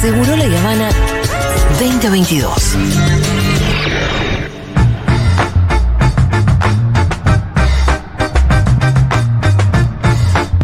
[0.00, 0.88] Segurola y Habana
[1.78, 2.76] 2022.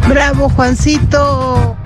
[0.07, 1.77] Bravo, Juancito.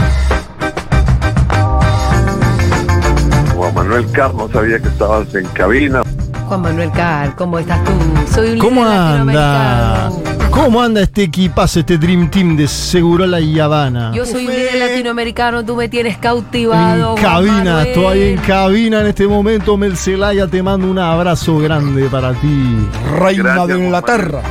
[3.56, 6.02] Juan Manuel Carr, no sabía que estabas en cabina.
[6.48, 7.92] Juan Manuel Car, ¿cómo estás tú?
[8.34, 10.10] Soy un ¿Cómo anda?
[10.54, 14.12] ¿Cómo anda este equipazo, este Dream Team de Segurola y Habana?
[14.14, 17.18] Yo soy un líder latinoamericano, tú me tienes cautivado.
[17.18, 17.88] En cabina, Manuel.
[17.88, 19.78] estoy en cabina en este momento.
[19.78, 22.88] Mel Zelaya, te mando un abrazo grande para ti.
[23.18, 24.42] Reina Gracias, de Inglaterra.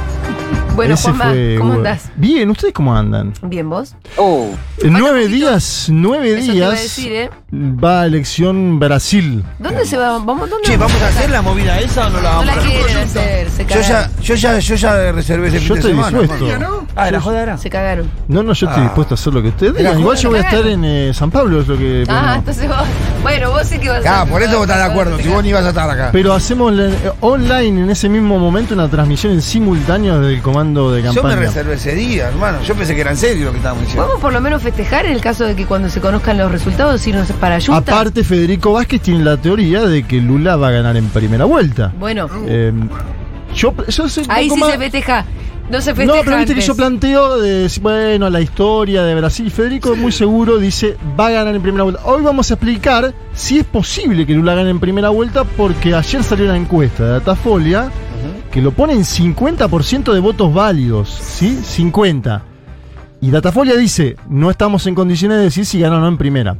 [0.74, 1.88] Bueno, Ese Juanma, fue, ¿cómo bueno.
[1.88, 2.10] andás?
[2.16, 3.32] Bien, ¿ustedes cómo andan?
[3.42, 3.94] Bien, ¿vos?
[4.78, 7.30] En nueve días, nueve Eso te iba a días decir, ¿eh?
[7.52, 9.44] va a elección Brasil.
[9.60, 10.18] ¿Dónde se va?
[10.18, 13.00] ¿Vamos, dónde Che, ¿vamos a hacer la movida esa o no la No vamos la
[13.00, 13.41] a hacer?
[13.74, 16.18] Yo ya, yo ya, yo ya reservé ese Yo fin de estoy semana.
[16.18, 16.48] dispuesto.
[16.50, 16.86] hermano.
[16.94, 17.56] Ah, ¿la joda era?
[17.58, 18.10] Se cagaron.
[18.28, 18.84] No, no, yo estoy Ah.
[18.86, 19.98] dispuesto a hacer lo que ustedes digan.
[19.98, 22.04] Igual yo voy a estar en eh, San Pablo, es lo que.
[22.08, 22.34] Ah, bueno.
[22.34, 22.76] entonces vos.
[23.22, 25.18] Bueno, vos sí que vas a Ah, por eso vos estás de acuerdo.
[25.18, 26.10] Si vos ni ibas a estar acá.
[26.12, 30.90] Pero hacemos la- eh, online en ese mismo momento una transmisión en simultáneo del comando
[30.92, 31.36] de Yo me campaña.
[31.36, 32.58] reservé ese día, hermano.
[32.62, 34.02] Yo pensé que era en serio lo que estábamos diciendo.
[34.04, 37.06] Podemos por lo menos festejar en el caso de que cuando se conozcan los resultados
[37.06, 37.76] irnos para Utah.
[37.76, 41.92] Aparte, Federico Vázquez tiene la teoría de que Lula va a ganar en primera vuelta.
[41.98, 42.72] Bueno, Eh,
[43.54, 45.24] yo, yo ahí sí más- se festeja.
[45.70, 46.22] No se No, festeja.
[46.24, 49.50] pero viste que yo planteo de, bueno, la historia de Brasil.
[49.50, 52.02] Federico muy seguro dice, va a ganar en primera vuelta.
[52.04, 56.22] Hoy vamos a explicar si es posible que Lula gane en primera vuelta, porque ayer
[56.24, 57.90] salió una encuesta de Datafolia
[58.50, 61.58] que lo pone en 50% de votos válidos, ¿sí?
[61.64, 62.42] 50.
[63.22, 66.56] Y Datafolia dice, no estamos en condiciones de decir si gana o no en primera.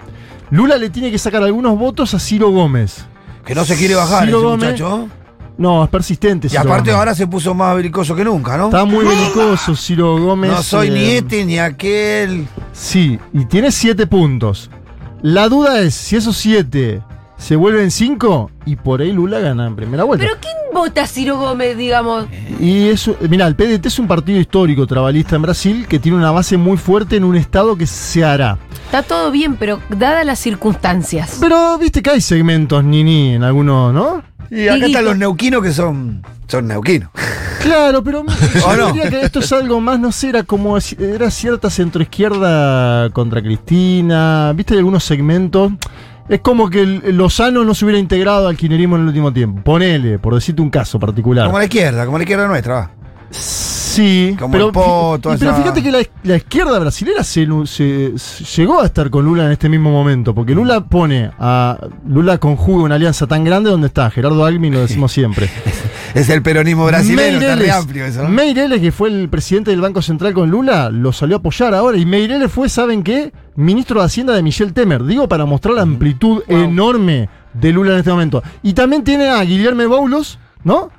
[0.50, 3.04] Lula le tiene que sacar algunos votos a Ciro Gómez.
[3.44, 5.08] Que no se quiere bajar Ciro ese Gómez- muchacho.
[5.58, 6.46] No, es persistente.
[6.46, 6.98] Y Ciro aparte Gómez.
[6.98, 8.66] ahora se puso más belicoso que nunca, ¿no?
[8.66, 10.50] Está muy belicoso Ciro Gómez.
[10.50, 12.46] No soy ni eh, este ni aquel.
[12.72, 14.70] Sí, y tiene 7 puntos.
[15.22, 17.00] La duda es si esos 7
[17.36, 20.24] se vuelven 5 y por ahí Lula gana en primera vuelta.
[20.24, 22.26] Pero ¿quién vota a Ciro Gómez, digamos?
[22.60, 26.30] Y eso, mira, el PDT es un partido histórico trabalista en Brasil que tiene una
[26.30, 28.58] base muy fuerte en un estado que se hará.
[28.86, 31.38] Está todo bien, pero dadas las circunstancias.
[31.40, 34.22] Pero viste que hay segmentos ni en algunos, ¿no?
[34.50, 37.10] Y acá están los neuquinos que son, son neuquinos.
[37.62, 38.86] Claro, pero yo ¿O no?
[38.92, 44.52] diría que esto es algo más, no sé, era como era cierta centroizquierda contra Cristina,
[44.52, 45.70] viste hay algunos segmentos.
[46.28, 49.62] Es como que Lozano no se hubiera integrado al kirchnerismo en el último tiempo.
[49.62, 51.46] Ponele, por decirte un caso particular.
[51.46, 52.90] Como la izquierda, como la izquierda nuestra, va.
[53.36, 57.46] Sí, Como pero, el Poto, y- pero esa- fíjate que la, la izquierda brasilera se,
[57.66, 61.76] se- se llegó a estar con Lula en este mismo momento, porque Lula pone a.
[62.06, 65.50] Lula conjuga una alianza tan grande donde está Gerardo Almin, lo decimos siempre.
[66.14, 68.28] Es el peronismo brasileño, está re amplio eso, ¿no?
[68.28, 71.96] Meireles, que fue el presidente del Banco Central con Lula, lo salió a apoyar ahora.
[71.96, 73.32] Y Meireles fue, ¿saben qué?
[73.56, 75.04] Ministro de Hacienda de Michel Temer.
[75.04, 78.42] Digo, para mostrar la amplitud enorme de Lula en este momento.
[78.62, 80.90] Y también tiene a Guillermo Boulos, ¿no?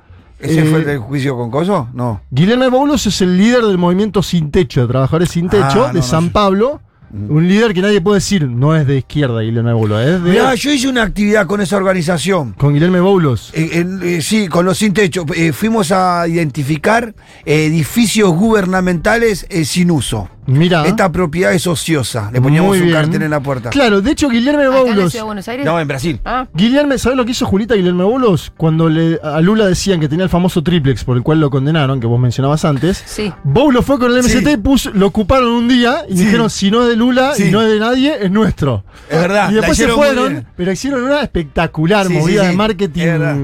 [0.44, 1.88] ¿Ese Eh, fue el del juicio con Coso?
[1.94, 2.20] No.
[2.30, 5.86] Guillermo Boulos es el líder del movimiento Sin Techo, de Trabajadores Sin Techo, Ah, no,
[5.88, 6.30] de no San sé.
[6.30, 6.80] Pablo.
[7.16, 10.30] Un líder que nadie puede decir, no es de izquierda Guillermo Boulos, es de.
[10.30, 12.54] Mirá, yo hice una actividad con esa organización.
[12.58, 13.50] con Guillermo Boulos.
[13.54, 15.24] Eh, eh, sí, con los sin techo.
[15.36, 20.28] Eh, fuimos a identificar eh, edificios gubernamentales eh, sin uso.
[20.46, 20.84] Mira.
[20.86, 22.30] Esta propiedad es ociosa.
[22.32, 22.96] Le poníamos Muy un bien.
[22.96, 23.70] cartel en la puerta.
[23.70, 25.10] Claro, de hecho, Guillermo ¿Acá en la Boulos.
[25.12, 25.66] ciudad de Buenos Aires?
[25.66, 26.20] No, en Brasil.
[26.24, 28.52] Ah, Guillermo, ¿sabes lo que hizo Julita Guillermo Boulos?
[28.56, 32.00] Cuando le, a Lula decían que tenía el famoso triplex por el cual lo condenaron,
[32.00, 33.02] que vos mencionabas antes.
[33.06, 33.32] sí.
[33.42, 34.56] Boulos fue con el MST Sí.
[34.58, 36.24] puso- lo ocuparon un día y Sí.
[36.24, 37.44] dijeron: si no es de Lula Sí.
[37.48, 38.84] y no es de nadie, es nuestro.
[39.08, 39.48] Es verdad.
[39.50, 40.46] y la después se hicieron muy fueron, bien.
[40.56, 42.46] pero hicieron una espectacular Sí, sí, movida sí.
[42.48, 43.36] de marketing Es verdad.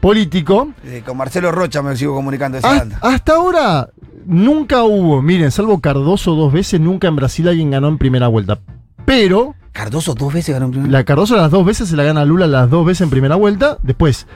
[0.00, 0.68] político.
[0.84, 2.98] Eh, con Marcelo Rocha me sigo comunicando esa Hasta, banda.
[3.02, 3.88] hasta ahora
[4.24, 8.60] nunca hubo, miren, salvo Cardoso dos veces, nunca en Brasil alguien ganó en primera vuelta.
[9.04, 10.90] Pero Cardoso dos veces ganó un primer.
[10.90, 13.78] la Cardoso las dos veces se la gana Lula las dos veces en primera vuelta.
[13.82, 14.26] Después,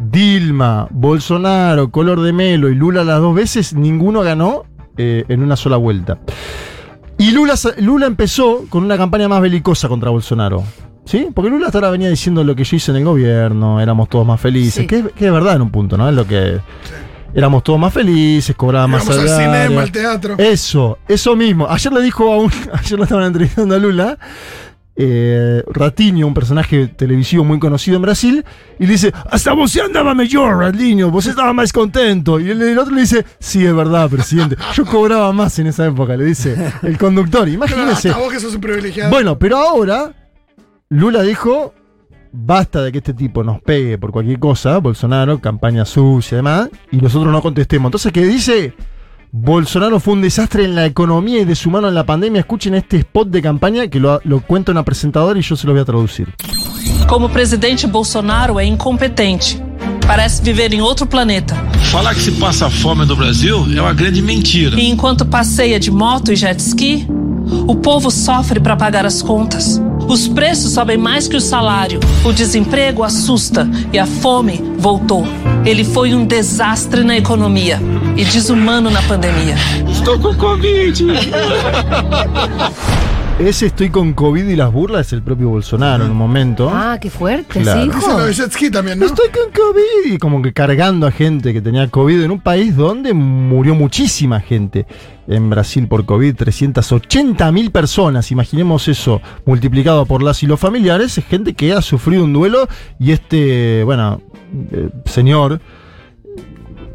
[0.00, 4.64] Dilma, Bolsonaro, Color de Melo y Lula las dos veces, ninguno ganó
[4.96, 6.18] eh, en una sola vuelta.
[7.18, 10.62] Y Lula, Lula empezó con una campaña más belicosa contra Bolsonaro.
[11.06, 11.28] ¿Sí?
[11.32, 14.26] Porque Lula hasta ahora venía diciendo lo que yo hice en el gobierno, éramos todos
[14.26, 14.82] más felices.
[14.82, 14.86] Sí.
[14.88, 16.08] Que, que es verdad en un punto, ¿no?
[16.08, 16.58] Es lo que.
[17.36, 19.36] Éramos todos más felices, cobraba más al salario.
[19.66, 20.36] cinema, al teatro.
[20.38, 21.68] Eso, eso mismo.
[21.68, 22.50] Ayer le dijo a un.
[22.72, 24.18] Ayer lo estaban entrevistando a Lula.
[24.98, 28.44] Eh, Ratinho, un personaje televisivo muy conocido en Brasil,
[28.78, 32.40] y le dice: Hasta vos andaba mejor, Ratinho, vos estabas más contento.
[32.40, 34.56] Y el, el otro le dice: Sí, es verdad, presidente.
[34.74, 37.42] Yo cobraba más en esa época, le dice el conductor.
[37.42, 38.08] Claro, Imagínense.
[38.08, 39.10] hasta vos que sos un privilegiado.
[39.10, 40.14] Bueno, pero ahora
[40.88, 41.74] Lula dijo,
[42.36, 46.68] basta de que este tipo nos pegue por cualquier cosa, Bolsonaro, campaña sucia y demás,
[46.92, 47.88] y nosotros no contestemos.
[47.88, 48.74] Entonces, ¿qué dice?
[49.32, 52.40] Bolsonaro fue un desastre en la economía y de su mano en la pandemia.
[52.40, 55.72] Escuchen este spot de campaña que lo, lo cuenta una presentadora y yo se lo
[55.72, 56.34] voy a traducir.
[57.08, 59.62] Como presidente Bolsonaro é incompetente.
[60.06, 61.54] Parece viver em outro planeta.
[61.90, 64.78] Falar que se passa fome no Brasil é uma grande mentira.
[64.78, 67.06] E enquanto passeia de moto e jet ski,
[67.66, 69.80] o povo sofre para pagar as contas.
[70.08, 72.00] Os preços sobem mais que o salário.
[72.24, 75.26] O desemprego assusta e a fome voltou.
[75.64, 77.80] Ele foi um desastre na economia
[78.16, 79.56] e desumano na pandemia.
[79.90, 81.04] Estou com Covid.
[83.38, 86.70] Ese estoy con COVID y las burlas es el propio Bolsonaro en un momento.
[86.72, 87.82] Ah, qué fuerte, Claro.
[87.82, 88.10] sí, Eso hijo.
[88.12, 89.04] es lo de jet ski también, ¿no?
[89.04, 92.74] Estoy con COVID y como que cargando a gente que tenía COVID en un país
[92.74, 94.86] donde murió muchísima gente.
[95.28, 98.30] En Brasil por COVID, 380 mil personas.
[98.32, 101.18] Imaginemos eso multiplicado por las y los familiares.
[101.18, 102.66] Es gente que ha sufrido un duelo
[102.98, 104.22] y este, bueno,
[104.72, 105.60] eh, señor,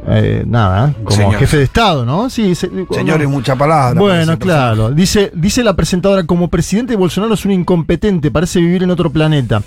[0.07, 1.36] eh, nada, como Señor.
[1.36, 2.30] jefe de Estado, ¿no?
[2.30, 3.33] Sí, se- Señores, no.
[3.36, 4.00] mucha palabra.
[4.00, 4.92] Bueno, claro.
[4.92, 9.62] Dice, dice la presentadora, como presidente Bolsonaro es un incompetente, parece vivir en otro planeta.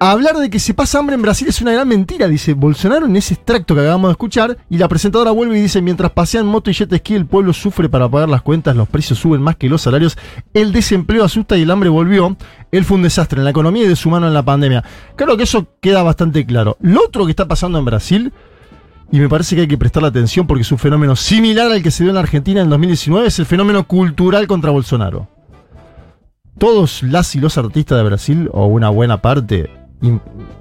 [0.00, 3.16] Hablar de que se pasa hambre en Brasil es una gran mentira, dice Bolsonaro en
[3.16, 4.56] ese extracto que acabamos de escuchar.
[4.70, 7.88] Y la presentadora vuelve y dice, mientras pasean moto y jet ski, el pueblo sufre
[7.88, 10.16] para pagar las cuentas, los precios suben más que los salarios,
[10.54, 12.36] el desempleo asusta y el hambre volvió.
[12.70, 14.84] Él fue un desastre en la economía y de su mano en la pandemia.
[15.16, 16.76] Claro que eso queda bastante claro.
[16.80, 18.32] Lo otro que está pasando en Brasil
[19.10, 21.90] y me parece que hay que prestarle atención porque es un fenómeno similar al que
[21.90, 25.28] se dio en Argentina en 2019, es el fenómeno cultural contra Bolsonaro.
[26.58, 29.70] Todos las y los artistas de Brasil, o una buena parte,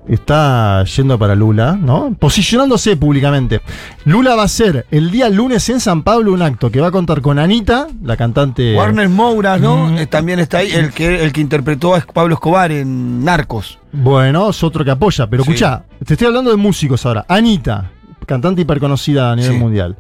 [0.08, 2.16] está yendo para Lula, ¿no?
[2.20, 3.62] Posicionándose públicamente.
[4.06, 6.92] Lula va a hacer el día lunes en San Pablo un acto que va a
[6.92, 8.76] contar con Anita, la cantante...
[8.76, 9.88] Warner Moura, ¿no?
[9.88, 9.98] Mm.
[9.98, 13.80] Eh, también está ahí, el que, el que interpretó a Pablo Escobar en Narcos.
[13.92, 15.52] Bueno, es otro que apoya, pero Sí.
[15.52, 17.26] escucha, te estoy hablando de músicos ahora.
[17.28, 17.92] Anita,
[18.28, 19.58] cantante hiperconocida a nivel Sí.
[19.58, 19.98] mundial.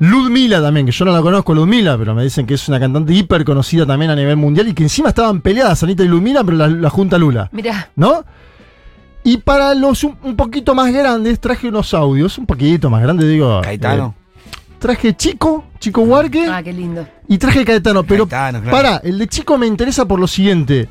[0.00, 3.12] Ludmila también, que yo no la conozco, Ludmila, pero me dicen que es una cantante
[3.12, 6.68] hiperconocida también a nivel mundial y que encima estaban peleadas Anita y Ludmila, pero la,
[6.68, 8.24] la junta Lula, Mirá, ¿no?
[9.24, 13.28] Y para los un, un poquito más grandes traje unos audios, un poquito más grandes,
[13.28, 13.60] digo.
[13.60, 14.14] Caetano.
[14.16, 14.48] eh,
[14.78, 17.04] traje Chico, Chico Huarque ah, qué lindo.
[17.26, 18.76] y traje Caetano, pero Caetano, claro.
[18.76, 20.88] para, el de Chico me interesa por lo siguiente.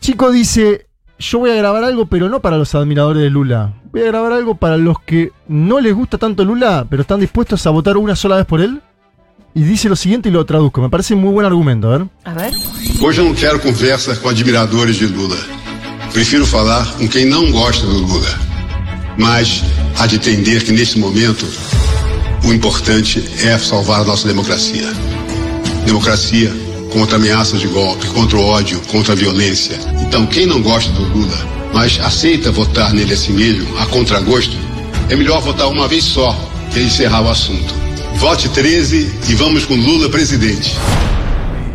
[0.00, 0.87] Chico dice,
[1.18, 3.74] yo voy a grabar algo, pero no para los admiradores de Lula.
[3.92, 7.66] Voy a grabar algo para los que no les gusta tanto Lula, pero están dispuestos
[7.66, 8.80] a votar una sola vez por él.
[9.54, 10.80] Y dice lo siguiente y lo traduzco.
[10.80, 12.06] Me parece muy buen argumento, a ver.
[12.24, 12.52] A ver.
[13.00, 15.36] Hoje eu não quero conversa com admiradores de Lula.
[16.12, 18.38] Prefiro falar com quem não gosta do Lula.
[19.16, 19.64] Mas
[19.98, 21.44] há de entender que nesse momento
[22.44, 24.86] o importante é salvar a nossa democracia.
[25.84, 26.52] Democracia
[26.92, 29.78] contra ameaças de golpe, contra o ódio, contra a violência.
[30.02, 31.36] Então, quem não gosta do Lula,
[31.72, 34.56] mas aceita votar nele assim mesmo, a contragosto,
[35.10, 36.34] é melhor votar uma vez só
[36.76, 37.74] e encerrar o assunto.
[38.16, 40.74] Vote 13 e vamos com Lula presidente.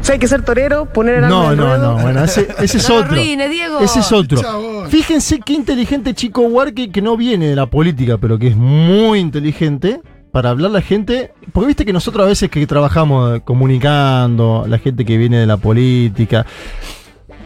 [0.01, 1.93] Si hay que ser torero, poner el No, no, ruedo.
[1.95, 2.01] no.
[2.01, 3.13] Bueno, ese, ese es otro.
[3.13, 3.79] arruine, Diego.
[3.79, 4.41] Ese es otro.
[4.89, 9.19] Fíjense qué inteligente Chico Huarque, que no viene de la política, pero que es muy
[9.19, 10.01] inteligente
[10.33, 11.31] para hablar a la gente.
[11.53, 15.45] Porque viste que nosotros a veces que trabajamos eh, comunicando, la gente que viene de
[15.45, 16.45] la política,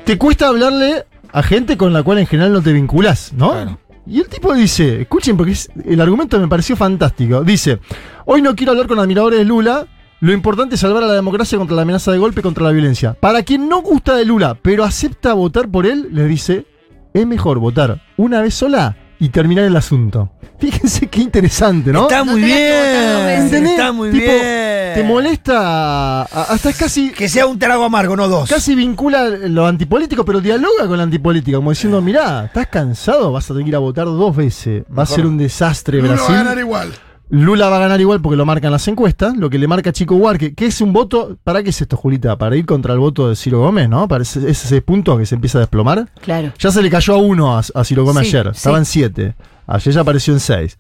[0.06, 3.52] te cuesta hablarle a gente con la cual en general no te vinculás, ¿no?
[3.52, 3.80] Claro.
[4.08, 7.44] Y el tipo dice, escuchen porque es- el argumento me pareció fantástico.
[7.44, 7.80] Dice,
[8.26, 9.86] hoy no quiero hablar con admiradores de Lula,
[10.22, 12.72] lo importante es salvar a la democracia contra la amenaza de golpe y contra la
[12.72, 13.14] violencia.
[13.20, 16.66] Para quien no gusta de Lula, pero acepta votar por él, les dice,
[17.14, 20.30] es mejor votar una vez sola y terminar el asunto.
[20.60, 22.04] Fíjense qué interesante, ¿no?
[22.04, 23.30] Está muy bien.
[23.42, 23.72] ¿Entendés?
[23.74, 24.94] Está muy Tipo, bien.
[24.96, 27.12] Te molesta, hasta es casi...
[27.12, 28.50] Que sea un trago amargo, no dos.
[28.50, 33.32] Casi vincula lo antipolítico, pero dialoga con la antipolítica, como diciendo, mirá, ¿estás cansado?
[33.32, 34.84] Vas a tener que ir a votar dos veces.
[34.98, 36.36] Va a ser un desastre Lula va a Brasil.
[36.36, 36.94] ganar igual.
[37.30, 40.16] Lula va a ganar igual porque lo marcan las encuestas, lo que le marca Chico
[40.16, 42.38] Huarque, que es un voto, ¿para qué es esto, Julita?
[42.38, 44.08] Para ir contra el voto de Ciro Gómez, ¿no?
[44.08, 46.08] Para ese, ese, punto que se empieza a desplomar.
[46.22, 46.54] Claro.
[46.58, 48.58] Ya se le cayó a uno a, a Ciro Gómez Sí, ayer, sí.
[48.58, 49.36] estaba en siete.
[49.66, 50.78] Ayer ya apareció en seis.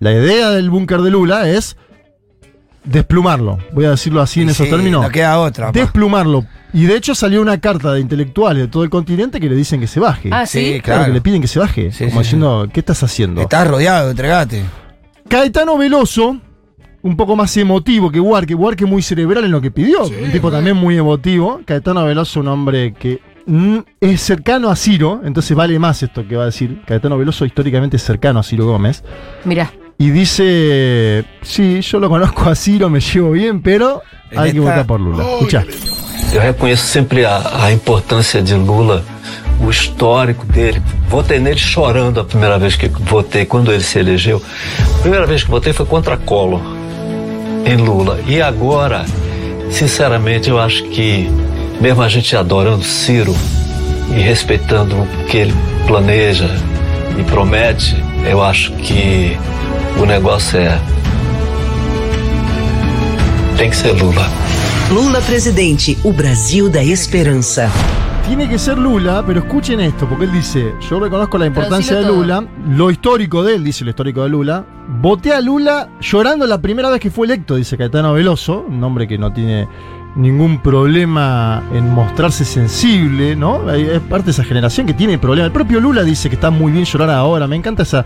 [0.00, 1.76] La idea del búnker de Lula es
[2.84, 3.58] desplumarlo.
[3.72, 5.02] Voy a decirlo así en esos sí, términos.
[5.02, 5.66] No queda otra.
[5.66, 5.72] pa.
[5.72, 6.44] Desplumarlo.
[6.72, 9.80] Y de hecho salió una carta de intelectuales de todo el continente que le dicen
[9.80, 10.30] que se baje.
[10.32, 10.80] Ah, sí.
[10.82, 11.04] Claro, claro.
[11.06, 11.92] que le piden que se baje.
[11.92, 13.40] Sí, como sí, diciendo, ¿qué estás haciendo?
[13.40, 14.64] Estás rodeado, entregate.
[15.28, 16.38] Caetano Veloso,
[17.02, 18.54] un poco más emotivo que Huarque.
[18.54, 20.04] Huarque muy cerebral en lo que pidió.
[20.06, 20.58] Sí, un tipo bueno.
[20.58, 21.60] también muy emotivo.
[21.64, 23.20] Caetano Veloso, un hombre que
[24.00, 26.82] es cercano a Ciro, entonces vale más esto que va a decir.
[26.86, 29.04] Caetano Veloso históricamente es cercano a Ciro Gómez.
[29.44, 29.72] Mirá.
[29.98, 34.02] Y dice, sí, yo lo conozco a Ciro, me llevo bien, pero
[34.36, 35.24] hay que votar por Lula.
[35.24, 35.64] Escuchá.
[36.32, 39.02] Eu reconheço sempre a, a importância de Lula,
[39.60, 40.82] o histórico dele.
[41.08, 44.42] Votei nele chorando a primeira vez que votei, quando ele se elegeu.
[44.96, 46.60] A primeira vez que votei foi contra Collor.
[47.64, 48.20] em Lula.
[48.26, 49.04] E agora,
[49.70, 51.28] sinceramente, eu acho que,
[51.80, 53.34] mesmo a gente adorando Ciro
[54.10, 55.54] e respeitando o que ele
[55.86, 56.48] planeja
[57.18, 59.36] e promete, eu acho que
[60.00, 60.78] o negócio é.
[63.56, 64.30] Tem que ser Lula.
[64.90, 67.70] Lula presidente, o Brasil da esperanza.
[68.28, 72.06] Tiene que ser Lula, pero escuchen esto, porque él dice, yo reconozco la importancia de
[72.06, 74.64] Lula, lo histórico de él, dice lo histórico de Lula,
[75.00, 79.08] voté a Lula llorando la primera vez que fue electo, dice Caetano Veloso, un hombre
[79.08, 79.66] que no tiene
[80.14, 83.70] ningún problema en mostrarse sensible, ¿no?
[83.72, 85.46] Es parte de esa generación que tiene problemas.
[85.46, 88.04] El propio Lula dice que está muy bien llorar ahora, me encanta esa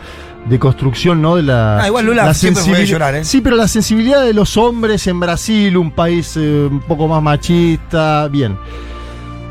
[0.48, 1.34] deconstrucción, ¿no?
[1.36, 3.24] De la, Ah, igual Lula la siempre fue de sensibili- llorar, ¿eh?
[3.24, 7.20] Sí, pero la sensibilidad de los hombres en Brasil, un país eh, un poco más
[7.22, 8.56] machista, bien.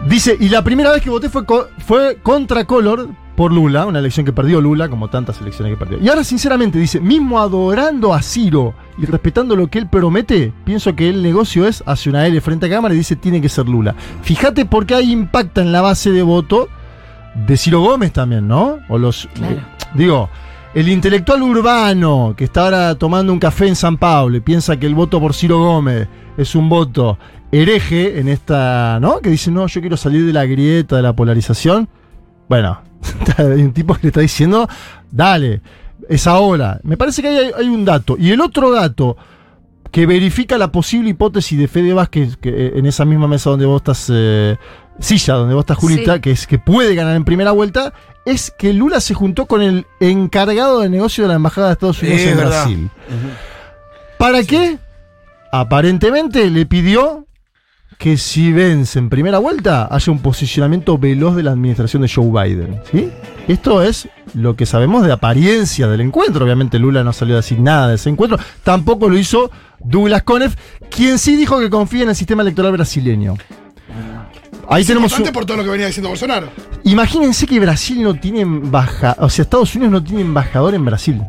[0.07, 3.99] Dice, y la primera vez que voté fue, co- fue contra Color por Lula, una
[3.99, 5.99] elección que perdió Lula, como tantas elecciones que perdió.
[6.03, 10.95] Y ahora, sinceramente, dice, mismo adorando a Ciro y respetando lo que él promete, pienso
[10.95, 13.69] que el negocio es, hace una L frente a cámara y dice, tiene que ser
[13.69, 13.95] Lula.
[14.23, 16.67] Fíjate por qué hay impacta en la base de voto
[17.47, 18.79] de Ciro Gómez también, ¿no?
[18.89, 19.27] O los.
[19.33, 19.55] Claro.
[19.55, 19.59] eh,
[19.93, 20.29] digo.
[20.73, 24.85] El intelectual urbano que está ahora tomando un café en San Pablo y piensa que
[24.85, 27.17] el voto por Ciro Gómez es un voto
[27.51, 29.19] hereje en esta, ¿no?
[29.19, 31.89] Que dice, no, yo quiero salir de la grieta, de la polarización.
[32.47, 32.81] Bueno,
[33.37, 34.67] hay un tipo que le está diciendo,
[35.11, 35.61] dale,
[36.09, 36.79] es ahora.
[36.83, 38.15] Me parece que hay, hay un dato.
[38.17, 39.17] Y el otro dato
[39.91, 43.65] que verifica la posible hipótesis de Fede Vázquez, que eh, en esa misma mesa donde
[43.65, 44.55] vos estás, eh,
[44.99, 46.21] silla donde vos estás, Julita, Sí.
[46.21, 47.93] que es que puede ganar en primera vuelta,
[48.25, 52.01] es que Lula se juntó con el encargado de negocio de la Embajada de Estados
[52.01, 52.63] Unidos en verdad.
[52.63, 52.89] Brasil.
[54.17, 54.77] ¿Para qué?
[55.51, 57.25] Aparentemente le pidió
[58.01, 62.25] que si vence en primera vuelta haya un posicionamiento veloz de la administración de Joe
[62.31, 62.81] Biden.
[62.91, 63.11] ¿sí?
[63.47, 66.43] Esto es lo que sabemos de apariencia del encuentro.
[66.43, 68.39] Obviamente Lula no salió a decir nada de ese encuentro.
[68.63, 70.55] Tampoco lo hizo Douglas Conef,
[70.89, 73.35] quien sí dijo que confía en el sistema electoral brasileño.
[74.67, 76.47] Ahí Es tenemos un- importante por todo lo que venía diciendo Bolsonaro.
[76.83, 81.21] Imagínense que Brasil no tiene embajador, o sea, Estados Unidos no tiene embajador en Brasil.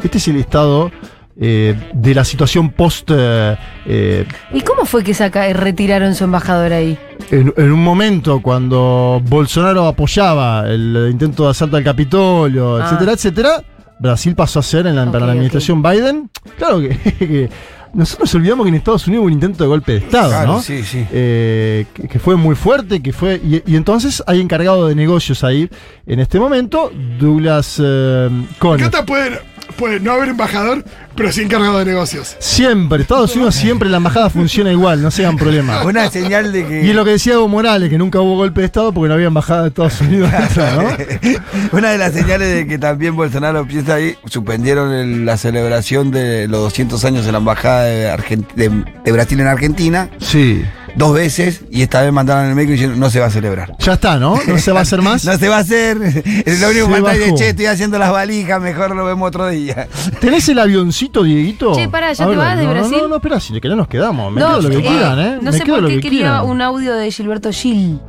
[0.00, 0.92] Este es el estado
[1.40, 3.10] eh, de la situación post.
[3.12, 3.56] eh,
[3.86, 6.98] eh, ¿Y cómo fue que saca, retiraron su embajador ahí?
[7.30, 12.84] en, en un momento cuando Bolsonaro apoyaba el intento de asalto al Capitolio, Ah.
[12.84, 13.64] etcétera, etcétera,
[13.98, 16.30] Brasil pasó a ser en la, para la administración Biden.
[16.58, 17.50] Claro que, que
[17.92, 20.46] nosotros nos olvidamos que en Estados Unidos hubo un intento de golpe de Estado, Claro,
[20.54, 20.60] ¿no?
[20.62, 21.04] sí, sí.
[21.12, 23.40] Eh, que, que fue muy fuerte, que fue.
[23.44, 25.68] Y, y entonces hay encargado de negocios ahí
[26.06, 28.28] en este momento, Douglas eh,
[28.58, 28.84] Conniff.
[28.90, 29.40] Cata puede,
[29.70, 30.84] puede no haber embajador,
[31.14, 32.36] pero sí encargado de negocios.
[32.38, 35.82] Siempre, Estados Unidos siempre la embajada funciona igual, no se hagan problema.
[35.84, 36.84] Una señal de que.
[36.84, 39.14] Y es lo que decía Evo Morales, que nunca hubo golpe de Estado porque no
[39.14, 40.88] había embajada de Estados Unidos dentro, ¿no?
[41.78, 46.48] Una de las señales de que también Bolsonaro piensa ahí, suspendieron el- la celebración de
[46.48, 50.62] los 200 años de la embajada de, Argen- de- de Brasil en Argentina, Sí.
[50.96, 53.74] Dos veces, y esta vez mandaron el médico diciendo no se va a celebrar.
[53.78, 54.38] Ya está, ¿no?
[54.46, 55.24] No se va a hacer más.
[55.30, 55.98] No se va a hacer.
[56.46, 59.48] Es lo único que falta de che, estoy haciendo las valijas, mejor lo vemos otro
[59.48, 59.88] día.
[60.20, 61.74] ¿Tenés el avioncito, Dieguito?
[61.74, 62.98] Che, pará, ¿ya A te ver, vas de no, Brasil?
[63.02, 64.32] No, no, espera, si que no nos quedamos.
[64.32, 65.38] Me quedo lo que eh, quieran, ¿eh?
[65.40, 66.46] No Me sé por qué que quería quieran.
[66.46, 68.00] un audio de Gilberto Gil,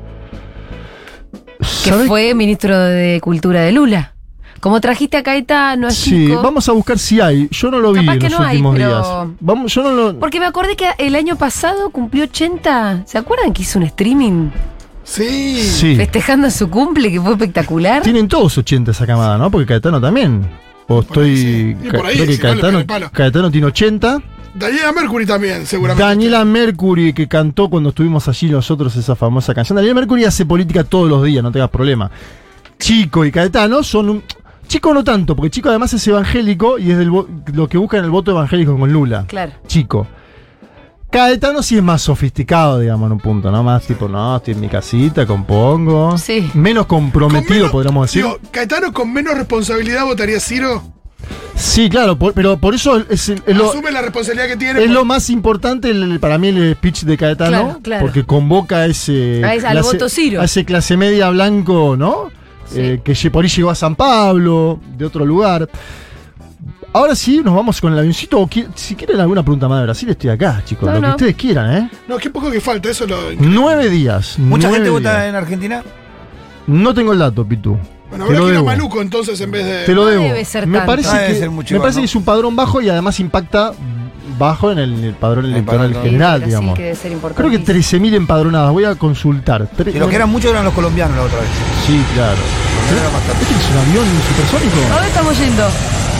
[1.83, 4.13] que ¿Sabés fue ministro de Cultura de Lula.
[4.61, 7.49] Como trajiste a Caetano, a Sí, Chico, vamos a buscar si hay.
[7.51, 9.37] Yo no lo vi Capaz en que los no hay, últimos pero- días.
[9.41, 10.19] Vamos, yo no lo.
[10.19, 13.03] Porque me acordé que el año pasado cumplió 80.
[13.05, 14.49] ¿Se acuerdan que hizo un streaming
[15.03, 15.61] Sí.
[15.63, 15.95] Sí.
[15.95, 18.03] festejando su cumple, que fue espectacular?
[18.03, 19.49] Tienen todos 80 esa camada, ¿no?
[19.51, 20.45] Porque Caetano también.
[20.87, 21.37] O estoy.
[21.37, 21.75] sí.
[21.83, 23.11] Y por ahí, creo que si no, le pega Caetano.
[23.11, 24.21] Caetano tiene 80.
[24.53, 26.03] Daniela Mercury también, seguramente.
[26.03, 29.75] Daniela Mercury, que cantó cuando estuvimos allí nosotros esa famosa canción.
[29.77, 32.11] Daniela Mercury hace política todos los días, no tengas problema.
[32.77, 34.23] Chico y Caetano son un.
[34.71, 38.09] Chico no tanto, porque Chico además es evangélico y es del lo que buscan el
[38.09, 39.25] voto evangélico con Lula.
[39.27, 39.51] Claro.
[39.67, 40.07] Chico.
[41.09, 43.63] Caetano sí es más sofisticado, digamos, en un punto, ¿no?
[43.63, 46.17] Más tipo, no, estoy en mi casita, compongo.
[46.17, 46.49] Sí.
[46.53, 48.23] Menos comprometido, Con menos- podríamos decir.
[48.23, 50.81] Digo, Caetano con menos responsabilidad votaría Ciro.
[51.53, 54.79] sí, claro, por- pero por eso es, el- es lo, Asume la responsabilidad que tiene.
[54.79, 58.01] es por- lo más importante el- para mí el speech de Caetano, Claro, claro.
[58.05, 60.39] porque convoca a ese, A ese- al voto Ciro.
[60.39, 62.31] a ese clase media blanco, ¿no?
[62.71, 62.79] Sí.
[62.79, 65.69] Eh, que por ahí llegó a San Pablo, de otro lugar.
[66.93, 68.39] Ahora sí, nos vamos con el avioncito.
[68.39, 70.89] o qui- Si quieren alguna pregunta más de Brasil, estoy acá, chicos.
[70.89, 71.89] No, lo que ustedes quieran, ¿eh?
[72.07, 73.17] No, qué poco que falta, eso lo.
[73.39, 74.37] Nueve días.
[74.39, 75.83] ¿Mucha nueve gente vota en Argentina?
[76.67, 77.77] No tengo el dato, Pitu.
[78.09, 78.63] Bueno, habrá lo que ir a.
[78.63, 79.85] Maluco entonces en vez de.
[79.85, 80.23] Te lo No debo.
[80.23, 80.91] debe ser me tanto.
[80.91, 82.01] parece, No debe que, ser mucho me igual, parece ¿no?
[82.01, 83.71] que es un padrón bajo y además impacta
[84.41, 86.75] bajo en el, el padrón El electoral Sí, general, digamos.
[86.75, 87.11] que debe ser.
[87.35, 88.71] Creo que 13.000 empadronadas.
[88.71, 89.67] Voy a consultar.
[89.77, 91.49] Tre- Y los que eran muchos eran los colombianos la otra vez.
[91.85, 92.37] Sí, claro.
[92.91, 94.77] ¿Este es un avión supersónico?
[94.91, 95.63] ¿A dónde estamos yendo?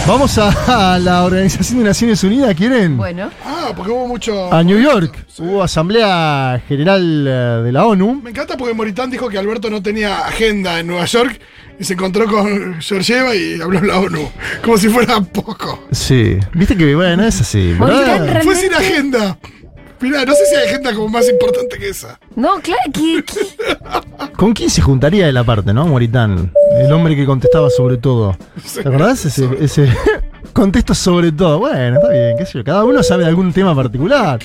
[0.08, 2.98] Vamos a, a la Organización de Naciones Unidas, ¿quieren?
[2.98, 3.29] Bueno.
[3.46, 4.51] Ah, porque hubo mucho.
[4.51, 5.25] A New York.
[5.38, 7.31] Hubo Asamblea General eh,
[7.63, 8.22] de la ONU.
[8.24, 11.39] Me encanta porque Moritán dijo que Alberto no tenía agenda en Nueva York
[11.79, 14.29] y se encontró con Georgieva y habló en la ONU.
[14.63, 15.88] Como si fuera poco.
[15.91, 16.38] Sí.
[16.53, 17.75] Viste que, bueno, es así.
[17.77, 19.38] Fue sin agenda.
[20.01, 22.20] Mirá, no sé si hay agenda como más importante que esa.
[22.36, 23.24] No, claro, que,
[24.36, 25.86] ¿Con quién se juntaría él aparte, no?
[25.86, 26.51] Moritán.
[26.79, 28.36] El hombre que contestaba sobre todo.
[28.74, 29.25] ¿Te acordás?
[29.25, 29.88] Ese, ese
[30.53, 31.60] contesto sobre todo.
[31.60, 32.63] Bueno, está bien, qué sé yo.
[32.63, 34.39] Cada uno sabe de algún tema particular.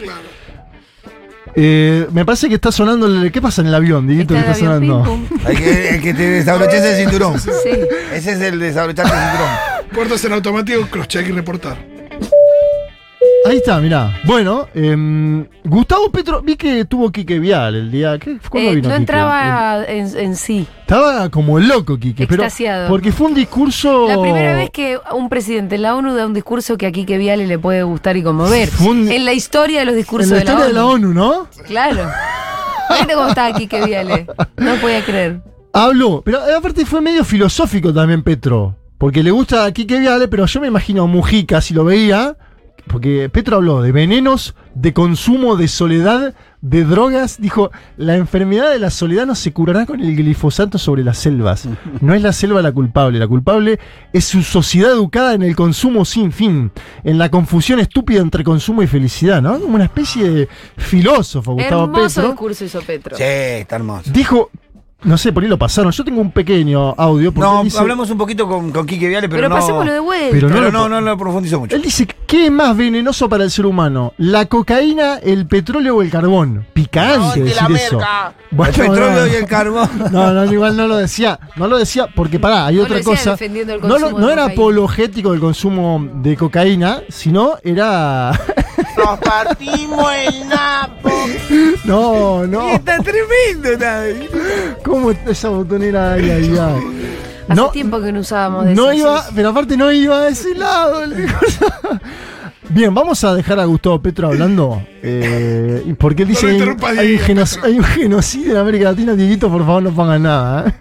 [1.54, 3.06] Eh, me parece que está sonando.
[3.06, 4.34] el- ¿Qué pasa en el avión, Diguito?
[4.34, 5.48] que Está está el avión, sonando?
[5.48, 7.40] Hay que, hay que te desabroches el cinturón.
[7.40, 7.48] Sí.
[8.12, 9.48] Ese es el desabrocharse el cinturón.
[9.94, 11.78] Puertas en automático, crosscheck y reportar.
[13.46, 14.20] Ahí está, mirá.
[14.24, 18.18] Bueno, em, Gustavo Petro, vi que tuvo Quique Vial el día.
[18.18, 18.38] ¿qué?
[18.48, 19.00] ¿Cuándo Eh, vino no Quique?
[19.02, 20.66] entraba en, en sí.
[20.80, 22.26] Estaba como loco, Quique.
[22.26, 22.88] Pero Extasiado.
[22.88, 24.08] porque fue un discurso.
[24.08, 27.18] La primera vez que un presidente de la ONU da un discurso que a Quique
[27.18, 28.68] Viale le puede gustar y conmover.
[28.80, 31.12] Un- En la historia de los discursos En la de, la historia de la ONU,
[31.14, 31.48] ¿no?
[31.66, 32.08] Claro.
[32.90, 34.26] ¿Viste cómo estaba Quique Viale?
[34.56, 35.40] No podía creer.
[35.72, 40.28] Habló, pero eh, aparte fue medio filosófico también Petro, porque le gusta a Quique Viale,
[40.28, 42.36] pero yo me imagino a Mujica si lo veía,
[42.86, 48.78] porque Petro habló de venenos, de consumo, de soledad, de drogas, dijo, la enfermedad de
[48.78, 51.68] la soledad no se curará con el glifosato sobre las selvas.
[52.00, 53.78] No es la selva la culpable, la culpable
[54.12, 56.70] es su sociedad educada en el consumo sin fin,
[57.04, 59.58] en la confusión estúpida entre consumo y felicidad, ¿no?
[59.58, 62.28] Como una especie de filósofo, Gustavo Hermoso Petro.
[62.30, 63.16] discurso hizo Petro.
[63.16, 64.10] Sí, está hermoso.
[64.12, 64.50] Dijo,
[65.04, 65.92] no sé, por ahí lo pasaron.
[65.92, 67.32] Yo tengo un pequeño audio.
[67.32, 69.54] Porque No, dice, hablamos un poquito con, con Quique Viale, pero, Pero no.
[69.56, 70.28] pasémoslo de vuelta.
[70.32, 71.76] Pero Pero, no no, lo- no, lo profundizó mucho.
[71.76, 74.14] Él dice, ¿qué es más venenoso para el ser humano?
[74.16, 76.66] ¿La cocaína, el petróleo o el carbón?
[76.72, 78.00] Picante decir eso.
[78.50, 79.26] Bueno, el petróleo no.
[79.26, 79.88] y el carbón.
[80.10, 81.38] No, no, igual no lo decía.
[81.56, 83.32] No lo decía porque, pará, hay No otra cosa.
[83.32, 84.52] defendiendo el No, lo- no era cocaína.
[84.52, 88.32] apologético del consumo de cocaína, sino era...
[88.96, 91.10] Nos partimos el napo.
[91.84, 92.68] no, no.
[92.74, 93.68] Está tremendo.
[93.70, 94.04] está-
[94.84, 97.12] ¿Cómo está esa botonera ahí, ahí, ahí?
[97.48, 100.28] Hace No, tiempo que no usábamos de No eso, iba, pero aparte no iba a
[100.28, 101.00] ese lado.
[102.68, 104.82] Bien, vamos a dejar a Gustavo Petro hablando.
[105.02, 107.84] eh, porque él dice No lo que hay, interrumpas, hay un Diego, geno- hay un
[107.84, 109.12] genocidio en América Latina.
[109.14, 110.68] Dieguito, por favor, no pongan nada.
[110.68, 110.74] ¿eh?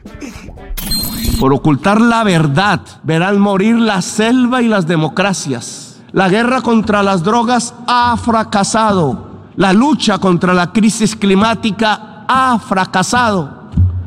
[1.39, 5.84] Por ocultar la verdad, verán morir la selva y las democracias.
[6.15, 9.19] La guerra contra las drogas ha fracasado.
[9.57, 13.49] La lucha contra la crisis climática ha fracasado.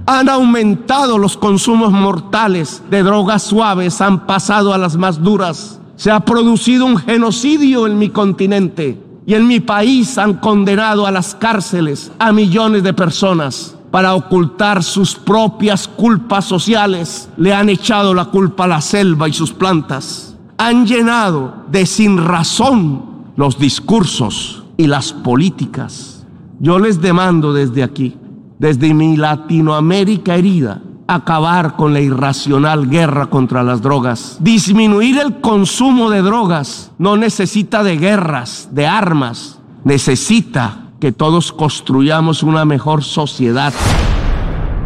[0.07, 5.81] Han aumentado los consumos mortales de drogas suaves, han pasado a las más duras.
[5.97, 11.11] Se ha producido un genocidio en mi continente y en mi país han condenado a
[11.11, 17.29] las cárceles a millones de personas para ocultar sus propias culpas sociales.
[17.37, 20.28] Le han echado la culpa a la selva y sus plantas.
[20.59, 26.27] Han llenado de sin razón los discursos y las políticas.
[26.59, 28.17] Yo les demando desde aquí,
[28.59, 34.39] desde mi Latinoamérica herida, acabar con la irracional guerra contra las drogas.
[34.41, 42.43] Disminuir el consumo de drogas no necesita de guerras, de armas, necesita que todos construyamos
[42.43, 43.73] una mejor sociedad.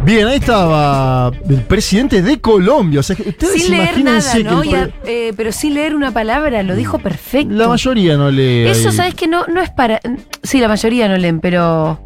[0.05, 2.99] Bien, ahí estaba el presidente de Colombia.
[2.99, 4.61] O sea, ustedes Sin leer nada, ¿no?
[4.61, 7.53] que el a- eh, pero sin leer una palabra, lo dijo perfecto.
[7.53, 8.67] la mayoría no lee.
[8.67, 8.95] Eso, ahí.
[8.95, 10.01] ¿sabes que No, no es para.
[10.43, 11.99] Sí, la mayoría no leen, pero.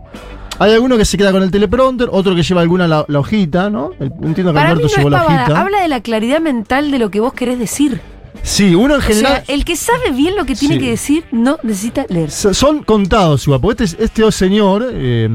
[0.59, 3.69] Hay alguno que se queda con el teleprompter, otro que lleva alguna la, la hojita,
[3.69, 3.91] ¿no?
[3.99, 5.43] Entiendo que Para mí Alberto no es llevó la pavada.
[5.43, 5.61] hojita.
[5.61, 7.99] Habla de la claridad mental de lo que vos querés decir.
[8.43, 9.43] Sí, uno en O general.
[9.45, 10.81] sea, el que sabe bien lo que tiene Sí.
[10.81, 12.31] que decir no necesita leer.
[12.31, 15.27] So- Son contados, igual, porque este, este señor eh,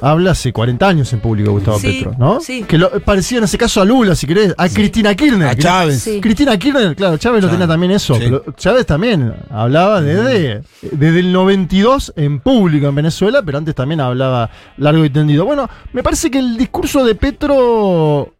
[0.00, 2.40] habla hace 40 años en público, Gustavo Sí, Petro, ¿no?
[2.40, 2.64] sí.
[2.64, 5.48] Que lo, parecía en ese caso a Lula, si querés, a Cristina Kirchner.
[5.48, 6.02] A Chávez.
[6.02, 6.20] Sí.
[6.20, 7.60] Cristina Kirchner, claro, Chávez no Chávez.
[7.60, 8.20] tenía también eso, Sí.
[8.24, 14.00] pero Chávez también hablaba desde, desde el 92 en público en Venezuela, pero antes también
[14.00, 15.44] hablaba largo y tendido.
[15.46, 18.34] Bueno, me parece que el discurso de Petro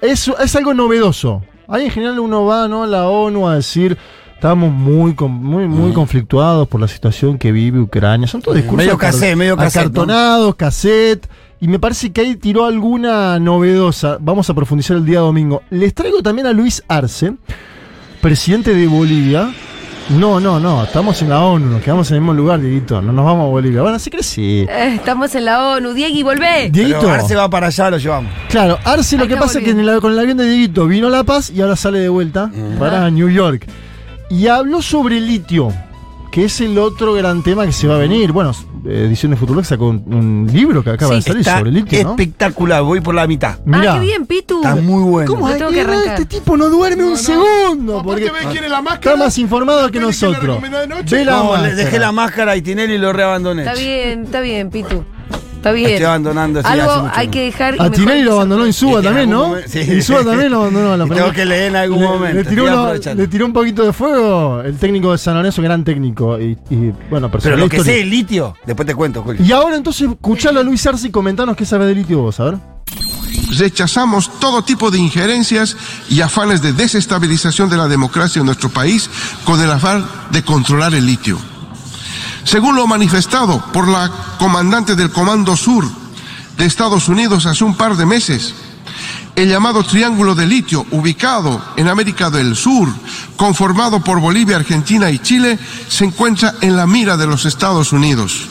[0.00, 1.42] es, es algo novedoso.
[1.68, 2.82] Ahí en general uno va ¿no?
[2.82, 3.96] a la ONU a decir
[4.34, 8.26] estamos muy muy muy conflictuados por la situación que vive Ucrania.
[8.26, 11.28] Son todos discursos Medio cassette, medio cassette, acartonados, cassette.
[11.60, 14.18] Y me parece que ahí tiró alguna novedosa.
[14.20, 15.62] Vamos a profundizar el día domingo.
[15.70, 17.34] Les traigo también a Luis Arce,
[18.20, 19.52] presidente de Bolivia.
[20.18, 23.00] No, no, no, estamos en la ONU, nos quedamos en el mismo lugar, Dieguito.
[23.00, 23.80] No nos vamos a Bolivia.
[23.82, 24.66] Bueno, sí que sí.
[24.68, 25.94] Eh, estamos en la ONU.
[25.94, 26.68] Diegui, volvé.
[26.70, 27.00] Dieguito.
[27.00, 28.30] Pero Arce va para allá, lo llevamos.
[28.50, 31.06] Claro, Arce lo que pasa es que en el- con el avión de Dieguito vino
[31.06, 33.66] a La Paz y ahora sale de vuelta para New York.
[34.28, 35.72] Y habló sobre litio,
[36.32, 38.32] que es el otro gran tema que se va a venir.
[38.32, 38.52] Bueno,
[38.84, 42.10] Ediciones Futurock sacó un, un libro que acaba de salir Está sobre litio, ¿no?
[42.10, 43.58] espectacular, voy por la mitad.
[43.64, 43.92] Mirá.
[43.94, 44.56] Ah, qué bien, Pitu.
[44.56, 45.30] Está muy bueno.
[45.32, 45.94] ¿Cómo tengo que errar?
[45.94, 46.20] arrancar.
[46.22, 48.02] Este tipo no duerme un segundo.
[48.02, 49.12] Porque ve quién es la máscara.
[49.14, 50.60] está más informado que nosotros.
[51.08, 51.74] Ve la No, le máscara.
[51.76, 53.62] dejé la máscara y Tinelli y lo reabandoné.
[53.62, 55.04] Está bien, está bien, Pitu.
[55.62, 55.90] Está bien.
[55.90, 57.74] Estoy abandonando, sí, Algo hace mucho hay que dejar.
[57.74, 59.46] y A mejor Tinelli lo abandonó en Suba también, ¿no?
[59.50, 59.78] momento- sí.
[59.78, 61.04] En Suba también lo abandonó.
[61.04, 63.22] primero- tengo que leer en algún le, momento, Le tiró, estoy uno- aprovechando.
[63.22, 66.36] le tiró un poquito de fuego el técnico de San Lorenzo, gran técnico.
[66.40, 69.40] Y, y, bueno, Pero lo que sé, el litio, después te cuento, Julio.
[69.40, 72.44] Y ahora entonces, escuchalo a Luis Arce y comentanos qué sabe de litio vos, a
[72.44, 72.54] ver.
[73.56, 75.76] Rechazamos todo tipo de injerencias
[76.08, 79.08] y afanes de desestabilización de la democracia en nuestro país
[79.44, 81.38] con el afán de controlar el litio.
[82.44, 85.88] Según lo manifestado por la comandante del Comando Sur
[86.56, 88.54] de Estados Unidos hace un par de meses,
[89.34, 92.88] el llamado Triángulo de Litio, ubicado en América del Sur,
[93.36, 98.48] conformado por Bolivia, Argentina y Chile, se encuentra en la mira de los Estados Unidos.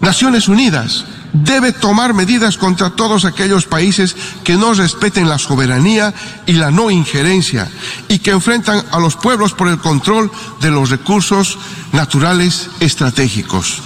[0.00, 6.14] Naciones Unidas debe tomar medidas contra todos aquellos países que no respeten la soberanía
[6.46, 7.70] y la no injerencia
[8.08, 11.58] y que enfrentan a los pueblos por el control de los recursos
[11.92, 13.82] naturales estratégicos.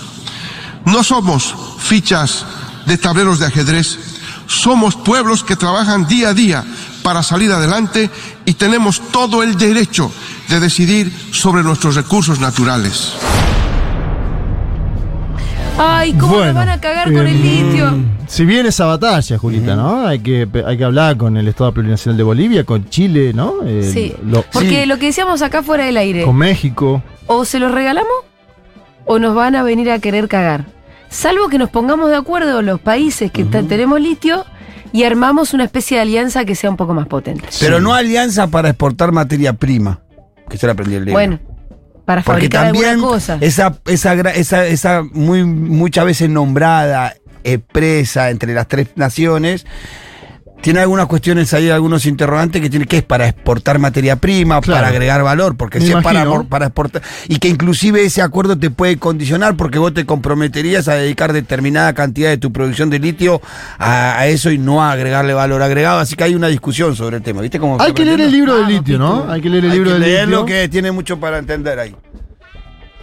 [0.85, 2.45] No somos fichas
[2.87, 3.99] de tableros de ajedrez,
[4.47, 6.65] somos pueblos que trabajan día a día
[7.03, 8.11] para salir adelante
[8.45, 10.11] y tenemos todo el derecho
[10.49, 13.13] de decidir sobre nuestros recursos naturales.
[15.77, 17.93] Ay, ¿cómo Bueno, nos van a cagar con el em, litio?
[18.29, 20.07] Si viene esa batalla, Julita, ¿no?
[20.07, 23.63] Hay que, hay que hablar con el Estado Plurinacional de Bolivia, con Chile, ¿no?
[23.65, 24.15] El- Sí.
[24.25, 27.03] lo- Porque lo que decíamos acá fuera del aire, con México.
[27.27, 28.13] o se los regalamos
[29.05, 30.65] o nos van a venir a querer cagar.
[31.11, 34.45] Salvo que nos pongamos de acuerdo los países que tenemos litio
[34.93, 37.49] y armamos una especie de alianza que sea un poco más potente.
[37.61, 40.01] Pero no alianza para exportar materia prima.
[40.49, 41.15] Que se la aprendí el libro.
[41.15, 41.39] Bueno,
[42.05, 43.39] para Porque fabricar también alguna cosa.
[43.41, 47.15] esa, esa, esa, esa muy, muchas veces nombrada
[47.45, 49.67] expresa entre las tres naciones,
[50.65, 54.79] tiene algunas cuestiones ahí, algunos interrogantes que tiene que es para exportar materia prima, Claro.
[54.81, 58.59] para agregar valor, porque Me si es para, para exportar, y que inclusive ese acuerdo
[58.59, 62.99] te puede condicionar porque vos te comprometerías a dedicar determinada cantidad de tu producción de
[62.99, 63.41] litio
[63.79, 67.19] a, a eso y no a agregarle valor agregado, así que hay una discusión sobre
[67.19, 69.31] el tema, ¿viste cómo Hay que leer el libro del Ah, litio, ¿no?
[69.31, 70.47] Hay que leer el Hay libro que del leerlo litio.
[70.47, 71.95] que tiene mucho para entender ahí.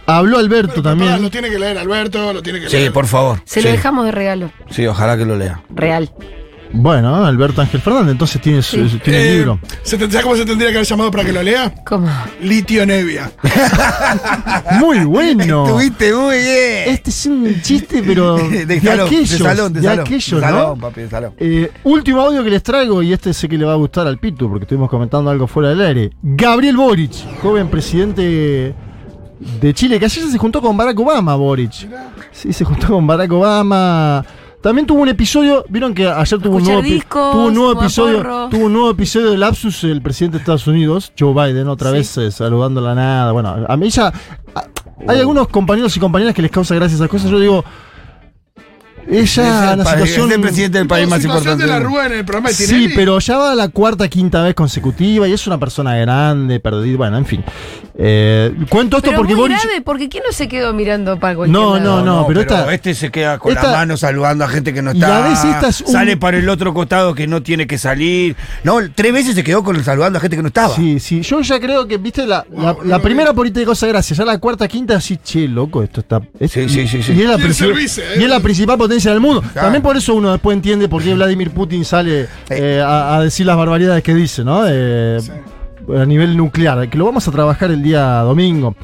[0.04, 1.22] Habló Alberto Pero, también.
[1.22, 2.92] Lo tiene que leer Alberto, lo tiene que Sí, leer.
[2.92, 3.40] por favor.
[3.44, 3.66] Se sí.
[3.68, 4.50] lo dejamos de regalo.
[4.70, 5.60] Sí, ojalá que lo lea.
[5.70, 6.10] Real.
[6.74, 8.98] Bueno, Alberto Ángel Fernández, entonces tiene, su- Sí.
[9.04, 9.58] tiene el Eh, libro.
[9.82, 11.74] ¿se te- ¿Sabes cómo se tendría que haber llamado para que lo lea?
[11.84, 12.08] ¿Cómo?
[12.40, 13.30] Litio Nevia.
[14.80, 15.64] Muy bueno.
[15.66, 16.82] Estuviste muy bien.
[16.88, 20.04] Este es un chiste, pero de, de salón, aquellos, de salón, de, de salón.
[20.06, 20.42] aquellos, de ¿no?
[20.52, 21.32] salón, papi, de salón.
[21.38, 24.18] Eh, último audio que les traigo, y este sé que le va a gustar al
[24.18, 26.10] Pitu, porque estuvimos comentando algo fuera del aire.
[26.22, 28.74] Gabriel Boric, joven presidente
[29.60, 31.72] de Chile, que ayer se juntó con Barack Obama, Boric.
[32.32, 34.24] Sí, se juntó con Barack Obama.
[34.62, 38.18] También tuvo un episodio, vieron que ayer tuvo un nuevo, discos, tuvo un nuevo episodio,
[38.18, 38.48] porro.
[38.48, 41.96] tuvo un nuevo episodio de lapsus el presidente de Estados Unidos, Joe Biden, otra Sí.
[41.96, 43.32] vez eh, saludando a la nada.
[43.32, 44.06] Bueno, a mí ya
[44.54, 44.64] a-
[45.08, 47.28] hay algunos compañeros y compañeras que les causa gracia esas cosas.
[47.30, 47.64] Yo digo,
[49.08, 51.72] ella el la situación es el presidente del país más situación importante.
[51.74, 51.84] de la.
[51.84, 55.32] Rúa en el programa de Sí, pero ya va la cuarta, quinta vez consecutiva y
[55.32, 56.96] es una persona grande, perdida.
[56.98, 57.44] Bueno, en fin.
[57.94, 59.62] Eh, cuento esto Pero porque muy Boric.
[59.62, 62.02] grave, porque ¿quién no se quedó mirando para cualquier No, lado?
[62.02, 64.92] no, pero esta- este se queda con esta- la mano saludando a gente que no
[64.92, 65.24] Y está.
[65.24, 68.34] a veces esta es un- Sale para el otro costado que no tiene que salir.
[68.64, 70.74] No, tres veces se quedó con el saludando a gente que no estaba.
[70.74, 74.16] Sí, sí, yo ya creo que, viste, la, la, la primera política de cosa gracia,
[74.16, 76.22] ya la cuarta, quinta, así, che, loco, esto está.
[76.40, 77.12] es- Sí, sí, sí, sí.
[77.12, 78.20] Y es la, servicio, ¿eh?
[78.20, 79.40] y es la principal potencia del mundo.
[79.42, 79.66] Claro.
[79.66, 83.44] También por eso uno después entiende por qué Vladimir Putin sale eh, a, a decir
[83.46, 84.62] las barbaridades que dice, ¿no?
[84.66, 85.18] Eh,
[86.00, 88.74] A nivel nuclear, que lo vamos a trabajar el día domingo.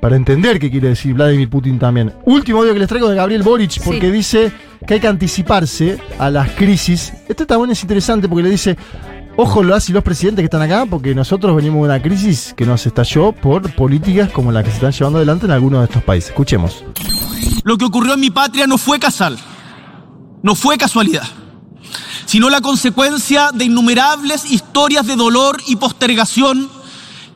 [0.00, 2.12] Para entender qué quiere decir Vladimir Putin también.
[2.24, 4.10] Último audio que les traigo de Gabriel Boric, porque Sí.
[4.12, 4.52] dice
[4.86, 7.12] que hay que anticiparse a las crisis.
[7.28, 8.76] Este también es interesante porque le dice,
[9.36, 12.66] ojo las y los presidentes que están acá, porque nosotros venimos de una crisis que
[12.66, 16.02] nos estalló por políticas como la que se están llevando adelante en algunos de estos
[16.02, 16.30] países.
[16.30, 16.84] Escuchemos.
[17.64, 19.36] Lo que ocurrió en mi patria no fue casal,
[20.42, 21.24] no fue casualidad,
[22.26, 26.68] sino la consecuencia de innumerables historias de dolor y postergación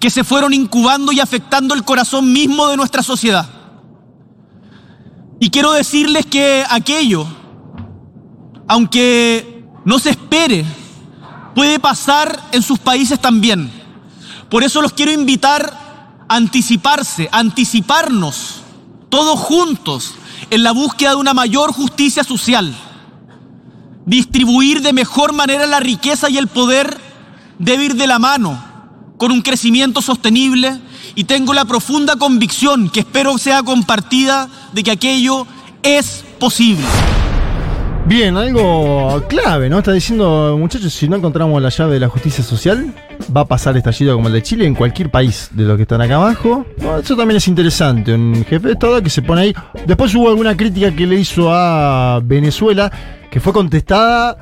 [0.00, 3.48] que se fueron incubando y afectando el corazón mismo de nuestra sociedad.
[5.38, 7.26] Y quiero decirles que aquello,
[8.68, 10.64] aunque no se espere,
[11.54, 13.70] puede pasar en sus países también.
[14.50, 18.56] Por eso los quiero invitar a anticiparse, a anticiparnos
[19.08, 20.14] todos juntos
[20.50, 22.74] en la búsqueda de una mayor justicia social.
[24.06, 26.98] Distribuir de mejor manera la riqueza y el poder
[27.58, 28.62] debe ir de la mano
[29.18, 30.80] con un crecimiento sostenible
[31.14, 35.46] y tengo la profunda convicción, que espero sea compartida, de que aquello
[35.82, 36.86] es posible.
[38.10, 39.78] Bien, algo clave, ¿no?
[39.78, 42.92] Está diciendo, muchachos, si no encontramos la llave de la justicia social,
[43.34, 46.00] va a pasar estallido como el de Chile en cualquier país de los que están
[46.00, 46.66] acá abajo.
[46.78, 48.12] No, eso también es interesante.
[48.12, 49.54] Un jefe de Estado que se pone ahí.
[49.86, 52.90] Después hubo alguna crítica que le hizo a Venezuela,
[53.30, 54.38] que fue contestada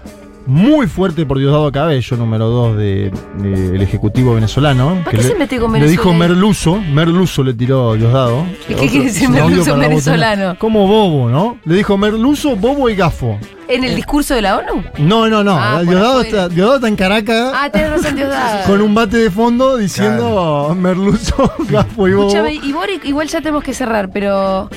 [0.48, 5.02] muy fuerte por Diosdado Cabello, número 2 del de, el Ejecutivo venezolano.
[5.04, 6.34] ¿Por qué le, se metió con Le dijo Venezuela?
[6.34, 8.46] Merluzo, Merluzo le tiró Diosdado.
[8.66, 10.58] ¿Y qué quiere decir Merluzo para la venezolano?
[10.58, 11.58] Como bobo, ¿no?
[11.66, 13.38] Le dijo Merluzo, bobo y gafo.
[13.68, 14.82] ¿En el discurso de la ONU?
[14.96, 15.54] No, no, no.
[15.54, 18.64] Ah, Diosdado, está, Diosdado está en Caracas Ah, tenés razón, Diosdado.
[18.66, 22.28] con un bate de fondo diciendo Merluzo, gafo y bobo.
[22.28, 24.70] Escúchame, y Boric, igual ya tenemos que cerrar, pero.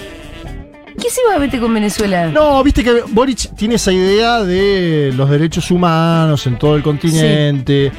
[0.99, 2.27] ¿Qué se va a meter con Venezuela?
[2.27, 7.91] No, viste que Boric tiene esa idea de los derechos humanos en todo el continente.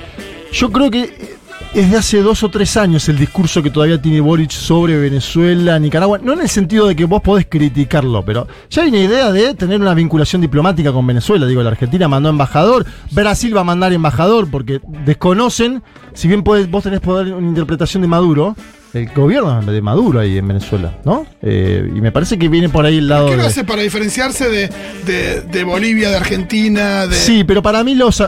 [0.52, 1.32] Yo creo que
[1.74, 5.78] es de hace dos o tres años el discurso que todavía tiene Boric sobre Venezuela,
[5.78, 6.18] Nicaragua.
[6.22, 9.54] No en el sentido de que vos podés criticarlo, pero ya hay una idea de
[9.54, 11.46] tener una vinculación diplomática con Venezuela.
[11.46, 16.70] Digo, la Argentina mandó embajador, Brasil va a mandar embajador porque desconocen, si bien podés-
[16.70, 18.54] vos tenés poder una interpretación de Maduro.
[18.94, 21.26] El gobierno de Maduro ahí en Venezuela, ¿no?
[21.40, 23.82] Eh, y me parece que viene por ahí el lado ¿Qué lo de- hace para
[23.82, 24.68] diferenciarse de,
[25.06, 27.06] de- de Bolivia, de Argentina?
[27.06, 27.16] De...
[27.16, 28.22] Sí, pero para mí los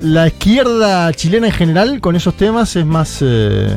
[0.00, 3.68] la izquierda chilena en general con esos temas es más eh,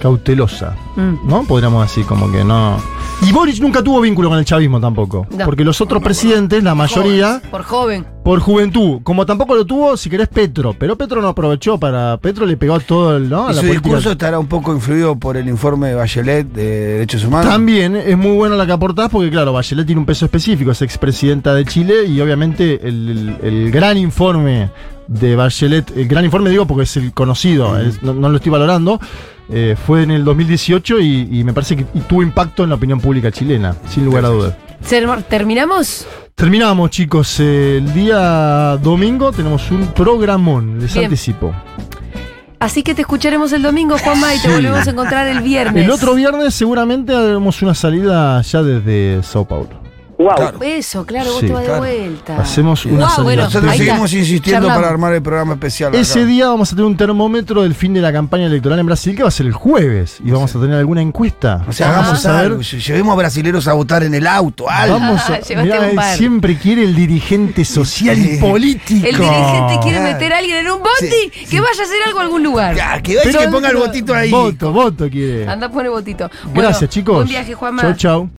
[0.00, 1.28] cautelosa, Mm.
[1.28, 1.44] ¿no?
[1.44, 2.82] Podríamos decir como que no.
[3.22, 5.44] Y Boric nunca tuvo vínculo con el chavismo tampoco, No.
[5.46, 8.06] porque los otros presidentes, la mayoría, Por joven.
[8.22, 12.44] por juventud, como tampoco lo tuvo, si querés, Petro, pero Petro no aprovechó para Petro
[12.46, 13.44] le pegó todo el, ¿no?
[13.44, 13.82] Y la su política.
[13.88, 17.50] discurso estará un poco influido por el informe de Bachelet de Derechos Humanos.
[17.50, 20.82] También es muy buena la que aportás porque, claro, Bachelet tiene un peso específico, es
[20.82, 24.70] expresidenta de Chile y obviamente el, el- el gran informe
[25.08, 28.52] de Bachelet, el gran informe digo porque es el conocido, es- no, no lo estoy
[28.52, 29.00] valorando,
[29.50, 32.74] eh, fue en el 2018 y, y me parece que y tuvo impacto en la
[32.76, 34.54] opinión pública chilena, sin lugar a dudas.
[35.28, 36.06] ¿Terminamos?
[36.34, 37.40] Terminamos, chicos.
[37.40, 41.06] el día domingo tenemos un programón, les Bien.
[41.06, 41.54] anticipo.
[42.58, 44.54] Así que te escucharemos el domingo, Juanma, y te Sí.
[44.54, 45.84] volvemos a encontrar el viernes.
[45.84, 49.85] El otro viernes seguramente haremos una salida ya desde Sao Paulo.
[50.62, 51.80] Eso, claro, vos Sí, te vas de claro.
[51.82, 52.38] vuelta.
[52.38, 53.22] Hacemos una Guau, salida.
[53.24, 53.84] bueno, Nosotros está.
[53.84, 54.76] seguimos insistiendo Charlamos.
[54.76, 55.90] para armar el programa especial.
[55.90, 55.98] acá.
[55.98, 59.14] Ese día vamos a tener un termómetro del fin de la campaña electoral en Brasil
[59.14, 61.64] que va a ser el jueves y vamos a tener alguna encuesta.
[61.68, 62.80] O sea, vamos hagamos a ver.
[62.80, 64.68] Llevemos a brasileros a votar en el auto.
[64.70, 64.98] Algo.
[64.98, 69.06] Vamos a, Llévate mirá, un siempre quiere el dirigente social y político.
[69.06, 72.22] El dirigente quiere meter a alguien en un bondi que vaya a hacer algo a
[72.22, 72.74] algún lugar.
[73.02, 74.30] que vaya que ponga el botito ahí.
[74.30, 75.46] Voto, voto quiere.
[75.46, 76.30] Anda, pone botito.
[76.46, 77.16] Bueno, Gracias, chicos.
[77.16, 77.82] Buen viaje, Juanma.
[77.82, 78.30] Chau, chau.